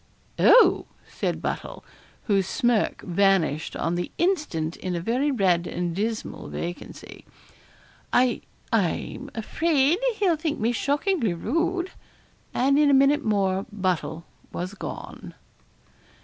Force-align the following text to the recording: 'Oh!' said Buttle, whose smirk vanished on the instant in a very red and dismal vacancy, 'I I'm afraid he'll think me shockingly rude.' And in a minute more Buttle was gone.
'Oh!' 0.39 0.87
said 1.07 1.43
Buttle, 1.43 1.85
whose 2.23 2.47
smirk 2.47 3.03
vanished 3.03 3.75
on 3.75 3.93
the 3.93 4.09
instant 4.17 4.75
in 4.77 4.95
a 4.95 4.99
very 4.99 5.29
red 5.29 5.67
and 5.67 5.95
dismal 5.95 6.47
vacancy, 6.47 7.23
'I 8.11 8.41
I'm 8.73 9.29
afraid 9.35 9.99
he'll 10.15 10.37
think 10.37 10.59
me 10.59 10.71
shockingly 10.71 11.35
rude.' 11.35 11.91
And 12.51 12.79
in 12.79 12.89
a 12.89 12.95
minute 12.95 13.23
more 13.23 13.67
Buttle 13.71 14.25
was 14.51 14.73
gone. 14.73 15.35